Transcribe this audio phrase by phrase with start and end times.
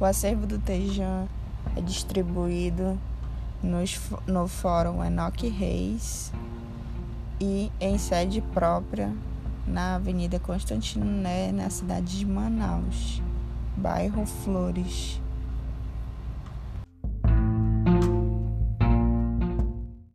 [0.00, 1.26] O acervo do Tejan
[1.76, 2.98] é distribuído
[3.62, 6.32] nos, no Fórum Enoque Reis
[7.40, 9.12] e em sede própria
[9.66, 13.22] na Avenida Constantino Né, na cidade de Manaus,
[13.76, 15.20] bairro Flores.